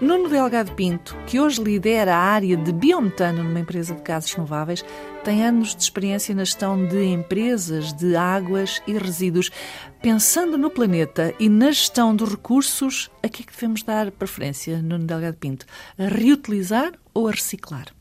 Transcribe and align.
Nuno 0.00 0.30
Delgado 0.30 0.72
Pinto, 0.72 1.14
que 1.26 1.38
hoje 1.38 1.62
lidera 1.62 2.16
a 2.16 2.20
área 2.20 2.56
de 2.56 2.72
biometano 2.72 3.44
numa 3.44 3.60
empresa 3.60 3.94
de 3.94 4.00
gases 4.00 4.32
renováveis, 4.32 4.82
tem 5.22 5.44
anos 5.44 5.76
de 5.76 5.82
experiência 5.82 6.34
na 6.34 6.42
gestão 6.42 6.88
de 6.88 7.04
empresas 7.04 7.92
de 7.92 8.16
águas 8.16 8.80
e 8.86 8.96
resíduos. 8.96 9.50
Pensando 10.00 10.56
no 10.56 10.70
planeta 10.70 11.34
e 11.38 11.50
na 11.50 11.70
gestão 11.70 12.16
dos 12.16 12.30
recursos, 12.30 13.10
a 13.22 13.28
que 13.28 13.42
é 13.42 13.44
que 13.44 13.52
devemos 13.52 13.82
dar 13.82 14.10
preferência, 14.10 14.80
Nuno 14.80 15.04
Delgado 15.04 15.36
Pinto? 15.36 15.66
A 15.98 16.04
reutilizar 16.04 16.94
ou 17.12 17.28
a 17.28 17.32
reciclar? 17.32 17.94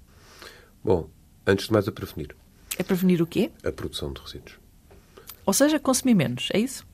Bom, 0.82 1.10
antes 1.46 1.66
de 1.66 1.74
mais 1.74 1.86
a 1.86 1.92
prevenir. 1.92 2.34
É 2.78 2.84
prevenir 2.84 3.22
o 3.22 3.28
quê? 3.28 3.52
A 3.62 3.74
produção 3.74 4.14
de 4.14 4.22
resíduos. 4.22 4.58
Ou 5.46 5.52
seja, 5.52 5.78
consumir 5.78 6.16
menos, 6.16 6.48
é 6.54 6.60
isso? 6.60 6.88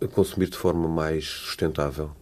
A 0.00 0.08
consumir 0.08 0.48
de 0.48 0.56
forma 0.56 0.88
mais 0.88 1.26
sustentável. 1.26 2.12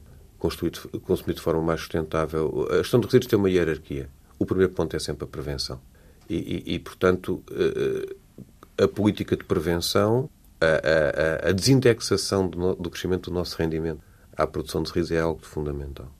Consumir 1.04 1.34
de 1.34 1.40
forma 1.40 1.62
mais 1.62 1.80
sustentável. 1.80 2.68
A 2.70 2.76
gestão 2.76 3.00
de 3.00 3.06
resíduos 3.06 3.28
tem 3.28 3.38
uma 3.38 3.50
hierarquia. 3.50 4.08
O 4.38 4.44
primeiro 4.44 4.72
ponto 4.72 4.94
é 4.94 4.98
sempre 4.98 5.24
a 5.24 5.26
prevenção. 5.26 5.80
E, 6.28 6.62
e, 6.66 6.74
e 6.74 6.78
portanto, 6.78 7.42
eh, 7.50 8.14
a 8.84 8.88
política 8.88 9.36
de 9.36 9.44
prevenção, 9.44 10.28
a, 10.60 11.46
a, 11.46 11.50
a 11.50 11.52
desindexação 11.52 12.48
do, 12.48 12.74
do, 12.74 12.90
crescimento 12.90 13.30
do 13.30 13.34
nosso 13.34 13.56
rendimento 13.56 14.00
à 14.36 14.46
produção 14.46 14.82
de 14.82 14.90
resíduos 14.90 15.18
é 15.18 15.20
algo 15.20 15.40
fundamental. 15.44 16.12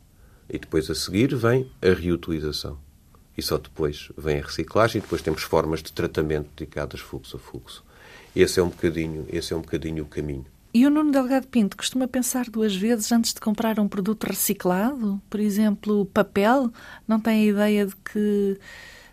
E 0.48 0.58
depois, 0.58 0.88
a 0.90 0.94
seguir, 0.94 1.34
vem 1.34 1.70
a 1.82 1.92
reutilização. 1.92 2.78
E 3.36 3.42
só 3.42 3.58
depois 3.58 4.10
vem 4.16 4.38
a 4.38 4.42
reciclagem 4.42 4.98
e 4.98 5.02
depois 5.02 5.20
temos 5.20 5.42
formas 5.42 5.82
de 5.82 5.92
tratamento 5.92 6.48
dedicadas 6.56 7.00
fluxo 7.00 7.36
a 7.36 7.40
fluxo. 7.40 7.84
Esse 8.36 8.60
é 8.60 8.62
um 8.62 8.68
bocadinho, 8.68 9.26
esse 9.28 9.52
é 9.52 9.56
um 9.56 9.60
bocadinho 9.60 10.04
o 10.04 10.06
caminho. 10.06 10.46
E 10.76 10.84
o 10.84 10.90
Nuno 10.90 11.12
Delgado 11.12 11.46
Pinto 11.46 11.76
costuma 11.76 12.08
pensar 12.08 12.50
duas 12.50 12.74
vezes 12.74 13.12
antes 13.12 13.32
de 13.32 13.40
comprar 13.40 13.78
um 13.78 13.86
produto 13.86 14.24
reciclado? 14.24 15.22
Por 15.30 15.38
exemplo, 15.38 16.04
papel? 16.06 16.68
Não 17.06 17.20
tem 17.20 17.42
a 17.42 17.44
ideia 17.44 17.86
de 17.86 17.94
que 17.94 18.58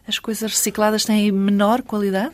as 0.07 0.17
coisas 0.17 0.51
recicladas 0.51 1.05
têm 1.05 1.31
menor 1.31 1.83
qualidade? 1.83 2.33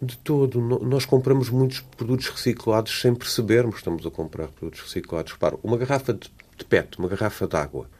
De 0.00 0.16
todo. 0.16 0.58
Nós 0.62 1.04
compramos 1.04 1.50
muitos 1.50 1.80
produtos 1.80 2.26
reciclados 2.30 3.02
sem 3.02 3.14
percebermos 3.14 3.74
que 3.74 3.80
estamos 3.80 4.06
a 4.06 4.10
comprar 4.10 4.48
produtos 4.48 4.80
reciclados. 4.80 5.32
Repara, 5.32 5.58
uma 5.62 5.76
garrafa 5.76 6.14
de 6.14 6.30
PET, 6.64 6.98
uma 6.98 7.08
garrafa 7.08 7.46
de 7.46 7.56
água. 7.56 7.90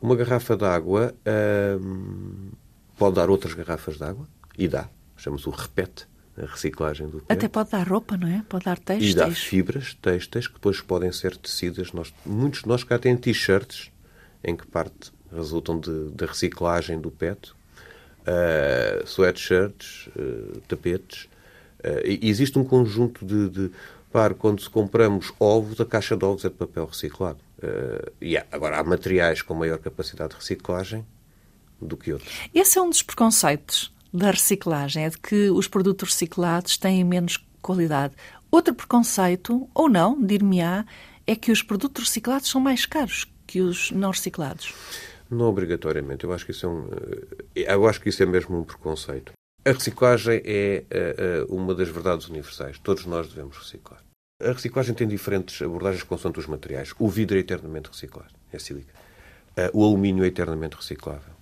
Uma 0.00 0.14
garrafa 0.14 0.56
de 0.56 0.64
água 0.66 1.12
hum, 1.82 2.52
pode 2.96 3.16
dar 3.16 3.28
outras 3.28 3.54
garrafas 3.54 3.96
de 3.96 4.04
água? 4.04 4.28
E 4.56 4.68
dá. 4.68 4.88
Chama-se 5.16 5.48
o 5.48 5.50
repete, 5.50 6.06
a 6.42 6.46
reciclagem 6.46 7.08
do 7.08 7.20
PET. 7.20 7.32
Até 7.32 7.48
pode 7.48 7.70
dar 7.70 7.86
roupa, 7.86 8.16
não 8.16 8.28
é? 8.28 8.42
Pode 8.48 8.64
dar 8.64 8.78
textos. 8.78 9.10
E 9.10 9.14
dá 9.14 9.30
fibras, 9.30 9.94
textas, 9.94 10.46
que 10.46 10.54
depois 10.54 10.80
podem 10.80 11.12
ser 11.12 11.36
tecidas. 11.36 11.92
Nós, 11.92 12.12
muitos 12.24 12.62
de 12.62 12.68
nós 12.68 12.82
cá 12.82 12.98
têm 12.98 13.16
t-shirts 13.16 13.90
em 14.42 14.56
que 14.56 14.66
parte 14.66 15.12
resultam 15.32 15.80
da 16.12 16.26
reciclagem 16.26 17.00
do 17.00 17.10
PET, 17.10 17.52
uh, 17.52 19.06
sweatshirts, 19.06 20.08
uh, 20.16 20.60
tapetes. 20.66 21.28
Uh, 21.84 22.06
e 22.06 22.28
existe 22.28 22.58
um 22.58 22.64
conjunto 22.64 23.24
de, 23.24 23.48
de 23.48 23.70
quando 24.38 24.68
compramos 24.70 25.32
ovos, 25.38 25.80
a 25.80 25.84
caixa 25.84 26.16
de 26.16 26.24
ovos 26.24 26.44
é 26.44 26.48
de 26.48 26.54
papel 26.54 26.84
reciclado. 26.86 27.38
Uh, 27.62 28.10
yeah. 28.22 28.48
Agora, 28.50 28.78
há 28.78 28.82
materiais 28.82 29.40
com 29.42 29.54
maior 29.54 29.78
capacidade 29.78 30.30
de 30.30 30.36
reciclagem 30.36 31.06
do 31.80 31.96
que 31.96 32.12
outros. 32.12 32.48
Esse 32.54 32.78
é 32.78 32.82
um 32.82 32.90
dos 32.90 33.02
preconceitos 33.02 33.92
da 34.12 34.30
reciclagem, 34.30 35.04
é 35.04 35.10
de 35.10 35.18
que 35.18 35.50
os 35.50 35.68
produtos 35.68 36.12
reciclados 36.12 36.76
têm 36.76 37.04
menos 37.04 37.38
qualidade. 37.62 38.14
Outro 38.50 38.74
preconceito, 38.74 39.68
ou 39.74 39.88
não, 39.88 40.20
dir-me-á, 40.20 40.84
é 41.26 41.36
que 41.36 41.52
os 41.52 41.62
produtos 41.62 42.04
reciclados 42.04 42.50
são 42.50 42.60
mais 42.60 42.84
caros 42.86 43.26
que 43.46 43.60
os 43.60 43.90
não 43.90 44.10
reciclados. 44.10 44.72
Não 45.28 45.46
obrigatoriamente. 45.46 46.24
Eu 46.24 46.32
acho 46.32 46.44
que 46.44 46.52
isso 46.52 46.66
é 46.66 46.68
um, 46.68 46.88
eh, 47.54 47.74
eu 47.74 47.86
acho 47.86 48.00
que 48.00 48.08
isso 48.08 48.22
é 48.22 48.26
mesmo 48.26 48.58
um 48.58 48.64
preconceito. 48.64 49.32
A 49.64 49.72
reciclagem 49.72 50.40
é 50.44 50.84
uh, 51.48 51.54
uma 51.54 51.74
das 51.74 51.88
verdades 51.88 52.28
universais. 52.28 52.78
Todos 52.78 53.04
nós 53.06 53.28
devemos 53.28 53.58
reciclar. 53.58 54.02
A 54.42 54.52
reciclagem 54.52 54.94
tem 54.94 55.06
diferentes 55.06 55.60
abordagens 55.60 56.02
consoante 56.02 56.38
os 56.38 56.46
materiais. 56.46 56.94
O 56.98 57.08
vidro 57.08 57.36
é 57.36 57.40
eternamente 57.40 57.90
reciclado, 57.90 58.32
é 58.52 58.58
sílica. 58.58 58.92
Uh, 59.56 59.78
o 59.78 59.84
alumínio 59.84 60.24
é 60.24 60.28
eternamente 60.28 60.76
reciclável. 60.76 61.34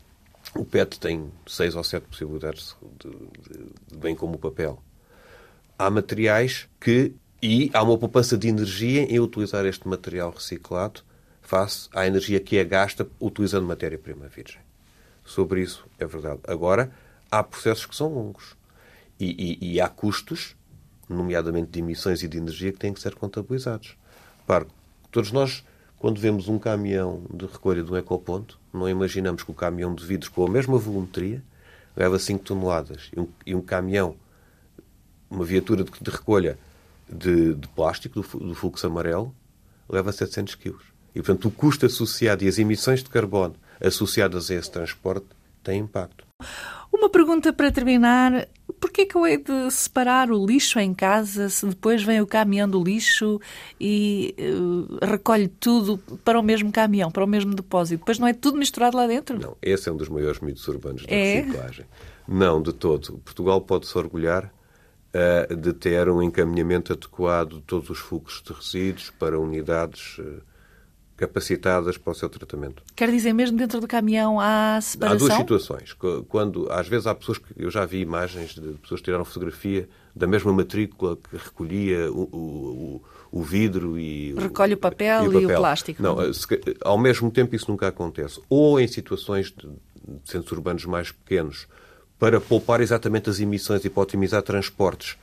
O 0.59 0.65
PET 0.65 0.99
tem 0.99 1.31
seis 1.47 1.77
ou 1.77 1.85
sete 1.85 2.09
possibilidades, 2.09 2.75
de, 2.99 3.09
de, 3.09 3.65
de, 3.93 3.97
bem 3.97 4.17
como 4.17 4.35
o 4.35 4.39
papel. 4.39 4.83
Há 5.79 5.89
materiais 5.89 6.69
que. 6.81 7.15
E 7.41 7.71
há 7.73 7.81
uma 7.85 7.97
poupança 7.97 8.37
de 8.37 8.49
energia 8.49 9.03
em 9.03 9.21
utilizar 9.21 9.65
este 9.65 9.87
material 9.87 10.33
reciclado 10.33 11.03
face 11.41 11.89
à 11.95 12.05
energia 12.05 12.41
que 12.41 12.59
é 12.59 12.65
gasta 12.65 13.07
utilizando 13.21 13.69
matéria-prima 13.69 14.27
virgem. 14.27 14.61
Sobre 15.25 15.63
isso 15.63 15.87
é 15.97 16.05
verdade. 16.05 16.41
Agora, 16.49 16.91
há 17.31 17.41
processos 17.45 17.87
que 17.87 17.95
são 17.95 18.13
longos 18.13 18.57
e, 19.21 19.59
e, 19.61 19.75
e 19.75 19.81
há 19.81 19.89
custos, 19.89 20.57
nomeadamente 21.09 21.71
de 21.71 21.79
emissões 21.79 22.25
e 22.25 22.27
de 22.27 22.37
energia, 22.37 22.73
que 22.73 22.81
têm 22.81 22.93
que 22.93 23.01
ser 23.01 23.15
contabilizados. 23.15 23.97
Para 24.45 24.67
todos 25.13 25.31
nós, 25.31 25.65
quando 25.99 26.21
vemos 26.21 26.49
um 26.49 26.59
caminhão 26.59 27.23
de 27.33 27.47
recolha 27.47 27.83
de 27.83 27.93
um 27.93 27.97
ecoponto, 27.97 28.59
não 28.73 28.89
imaginamos 28.89 29.43
que 29.43 29.51
o 29.51 29.55
caminhão 29.55 29.95
de 29.95 30.05
vidros 30.05 30.29
com 30.29 30.47
a 30.47 30.51
mesma 30.51 30.79
volumetria 30.79 31.43
leva 31.97 32.19
5 32.19 32.45
toneladas 32.45 33.11
e 33.17 33.21
um, 33.21 33.29
e 33.45 33.55
um 33.55 33.61
caminhão, 33.61 34.15
uma 35.29 35.45
viatura 35.45 35.83
de, 35.83 35.91
de 36.01 36.11
recolha 36.11 36.57
de, 37.09 37.55
de 37.55 37.69
plástico, 37.69 38.21
do, 38.21 38.39
do 38.39 38.55
fluxo 38.55 38.87
amarelo, 38.87 39.35
leva 39.89 40.13
700 40.13 40.55
quilos. 40.55 40.85
E, 41.15 41.21
portanto, 41.21 41.49
o 41.49 41.51
custo 41.51 41.87
associado 41.87 42.45
e 42.45 42.49
as 42.49 42.59
emissões 42.59 43.03
de 43.03 43.11
carbono 43.11 43.57
associadas 43.81 44.51
a 44.51 44.55
esse 44.55 44.71
transporte 44.71 45.27
têm 45.65 45.81
impacto. 45.81 46.25
Uma 46.99 47.09
pergunta 47.09 47.53
para 47.53 47.71
terminar. 47.71 48.49
Porquê 48.81 49.07
que 49.07 49.15
eu 49.15 49.25
hei 49.25 49.37
de 49.37 49.71
separar 49.71 50.33
o 50.33 50.45
lixo 50.45 50.81
em 50.81 50.93
casa 50.93 51.49
se 51.49 51.65
depois 51.65 52.03
vem 52.03 52.21
o 52.21 52.27
caminhão 52.27 52.69
do 52.69 52.83
lixo 52.83 53.41
e 53.81 54.35
uh, 54.37 55.07
recolhe 55.07 55.47
tudo 55.47 55.99
para 56.25 56.39
o 56.39 56.43
mesmo 56.43 56.73
caminhão, 56.73 57.09
para 57.09 57.25
o 57.25 57.27
mesmo 57.27 57.55
depósito? 57.55 58.01
Depois 58.01 58.19
não 58.19 58.27
é 58.27 58.33
tudo 58.33 58.59
misturado 58.59 58.97
lá 58.97 59.07
dentro? 59.07 59.39
Não, 59.39 59.57
esse 59.63 59.89
é 59.89 59.93
um 59.93 59.97
dos 59.97 60.09
maiores 60.09 60.41
mitos 60.41 60.67
urbanos 60.67 61.07
da 61.07 61.15
é? 61.15 61.41
reciclagem. 61.41 61.87
Não, 62.27 62.61
de 62.61 62.73
todo. 62.73 63.19
Portugal 63.25 63.61
pode-se 63.61 63.97
orgulhar 63.97 64.53
uh, 65.15 65.57
de 65.57 65.73
ter 65.73 66.09
um 66.09 66.21
encaminhamento 66.21 66.93
adequado 66.93 67.55
de 67.55 67.63
todos 67.63 67.91
os 67.91 67.99
fluxos 67.99 68.43
de 68.43 68.53
resíduos 68.53 69.11
para 69.11 69.39
unidades 69.39 70.19
uh, 70.19 70.43
capacitadas 71.19 71.99
para 71.99 72.13
o 72.13 72.15
seu 72.15 72.29
tratamento. 72.29 72.83
Quer 72.95 73.11
dizer, 73.11 73.33
mesmo 73.33 73.59
dentro 73.59 73.81
do 73.81 73.89
caminhão 73.89 74.39
há 74.41 74.79
separação? 74.81 75.27
Há 75.27 75.29
duas 75.29 75.39
situações. 75.39 75.97
Quando, 76.29 76.71
às 76.71 76.87
vezes 76.87 77.09
há 77.09 77.15
pessoas 77.15 77.39
que 77.39 77.47
eu 77.57 77.71
já 77.71 77.85
vi 77.85 77.99
imagens 77.99 78.55
de 78.55 78.79
pessoas 78.79 79.01
que 79.01 79.07
tiraram 79.07 79.25
fotografia 79.25 79.89
da 80.15 80.29
mesma 80.29 80.53
matrícula 80.53 81.17
que 81.17 81.37
recolhia 81.37 82.11
o, 82.13 82.23
o, 82.23 83.03
o 83.33 83.43
vidro 83.43 83.99
e 83.99 84.33
recolhe 84.35 84.75
o 84.75 84.79
papel, 84.79 85.25
e 85.25 85.29
o, 85.29 85.33
papel. 85.33 85.51
e 85.51 85.55
o 85.55 85.57
plástico. 85.57 86.03
Não, 86.03 86.17
ao 86.83 86.97
mesmo 86.97 87.31
tempo 87.33 87.55
isso 87.55 87.69
nunca 87.69 87.89
acontece. 87.89 88.41
Ou 88.49 88.79
em 88.79 88.87
situações 88.87 89.51
de 89.51 89.69
centros 90.25 90.53
urbanos 90.53 90.85
mais 90.85 91.11
pequenos, 91.11 91.67
para 92.17 92.41
poupar 92.41 92.81
exatamente 92.81 93.29
as 93.29 93.41
emissões 93.41 93.85
e 93.85 93.91
para 93.91 94.05
otimizar 94.05 94.43
transportes, 94.43 95.17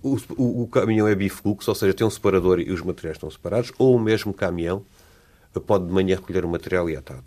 o, 0.00 0.16
o, 0.36 0.62
o 0.62 0.68
caminhão 0.68 1.08
é 1.08 1.14
bifluxo, 1.16 1.70
ou 1.70 1.74
seja, 1.74 1.92
tem 1.92 2.06
um 2.06 2.10
separador 2.10 2.60
e 2.60 2.70
os 2.70 2.80
materiais 2.82 3.16
estão 3.16 3.28
separados, 3.28 3.72
ou 3.78 3.96
o 3.96 4.00
mesmo 4.00 4.32
caminhão 4.32 4.84
pode 5.66 5.86
de 5.86 5.92
manhã 5.92 6.16
recolher 6.16 6.44
o 6.44 6.48
material 6.48 6.88
e 6.88 6.96
à 6.96 7.02
tarde. 7.02 7.24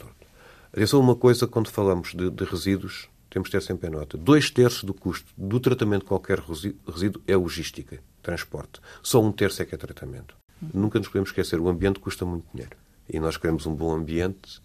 Atenção 0.72 1.00
uma 1.00 1.16
coisa, 1.16 1.48
quando 1.48 1.70
falamos 1.70 2.14
de, 2.14 2.30
de, 2.30 2.44
resíduos, 2.46 3.10
temos 3.30 3.50
de 3.50 3.54
ter 3.54 3.62
sempre 3.62 3.90
em 3.90 3.92
nota. 3.92 4.18
Dois 4.18 4.50
terços 4.50 4.84
do 4.84 4.94
custo 4.94 5.28
do 5.38 5.60
tratamento 5.60 6.04
de 6.04 6.08
qualquer 6.08 6.40
resíduo 6.40 7.22
é 7.28 7.36
logística, 7.36 8.00
transporte. 8.22 8.80
Só 9.04 9.22
um 9.22 9.32
terço 9.32 9.62
é 9.62 9.66
que 9.66 9.76
é 9.76 9.78
tratamento. 9.78 10.36
Nunca 10.74 11.00
nos 11.00 11.08
podemos 11.08 11.30
esquecer, 11.30 11.60
o 11.60 11.68
ambiente 11.68 12.00
custa 12.00 12.26
muito 12.26 12.46
dinheiro. 12.54 12.78
E 13.10 13.20
nós 13.20 13.36
queremos 13.36 13.66
um 13.66 13.76
bom 13.76 13.94
ambiente, 13.94 14.62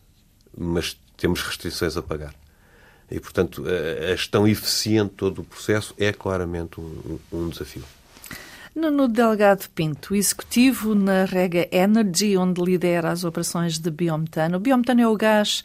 mas 0.57 0.97
temos 1.17 1.43
restrições 1.43 1.97
a 1.97 2.03
pagar. 2.03 2.35
E, 3.11 3.19
portanto, 3.19 3.65
a 3.67 4.15
gestão 4.15 4.47
eficiente 4.47 5.11
de 5.11 5.17
todo 5.17 5.41
o 5.41 5.45
processo 5.45 5.95
é 5.97 6.13
claramente 6.13 6.81
um, 6.81 7.19
um 7.33 7.49
desafio. 7.49 7.85
Nuno 8.77 9.09
Delgado 9.09 9.65
Pinto, 9.75 10.15
executivo 10.15 10.95
na 10.95 11.25
Rega 11.25 11.67
Energy, 11.73 12.37
onde 12.37 12.61
lidera 12.61 13.11
as 13.11 13.25
operações 13.25 13.79
de 13.79 13.91
biometano. 13.91 14.59
O 14.59 14.61
biometano 14.61 15.01
é 15.01 15.09
o 15.09 15.17
gás 15.17 15.65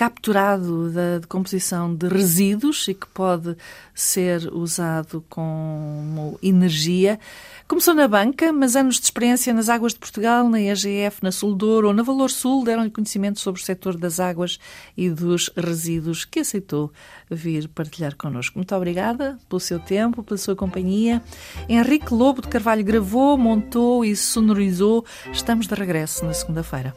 capturado 0.00 0.90
da 0.90 1.18
decomposição 1.18 1.94
de 1.94 2.08
resíduos 2.08 2.88
e 2.88 2.94
que 2.94 3.06
pode 3.06 3.54
ser 3.94 4.50
usado 4.50 5.22
como 5.28 6.38
energia. 6.42 7.20
Começou 7.68 7.92
na 7.92 8.08
banca, 8.08 8.50
mas 8.50 8.76
anos 8.76 8.98
de 8.98 9.04
experiência 9.04 9.52
nas 9.52 9.68
águas 9.68 9.92
de 9.92 9.98
Portugal, 9.98 10.48
na 10.48 10.58
EGF, 10.58 11.22
na 11.22 11.30
Sul 11.30 11.54
Douro 11.54 11.88
ou 11.88 11.92
na 11.92 12.02
Valor 12.02 12.30
Sul 12.30 12.64
deram-lhe 12.64 12.88
conhecimento 12.88 13.40
sobre 13.40 13.60
o 13.60 13.64
setor 13.64 13.94
das 13.94 14.18
águas 14.18 14.58
e 14.96 15.10
dos 15.10 15.50
resíduos, 15.54 16.24
que 16.24 16.40
aceitou 16.40 16.90
vir 17.30 17.68
partilhar 17.68 18.16
connosco. 18.16 18.56
Muito 18.56 18.74
obrigada 18.74 19.38
pelo 19.50 19.60
seu 19.60 19.78
tempo, 19.78 20.22
pela 20.22 20.38
sua 20.38 20.56
companhia. 20.56 21.22
Henrique 21.68 22.14
Lobo 22.14 22.40
de 22.40 22.48
Carvalho 22.48 22.82
gravou, 22.82 23.36
montou 23.36 24.02
e 24.02 24.16
sonorizou. 24.16 25.04
Estamos 25.30 25.66
de 25.66 25.74
regresso 25.74 26.24
na 26.24 26.32
segunda-feira. 26.32 26.96